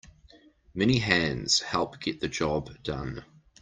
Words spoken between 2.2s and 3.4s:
the job done.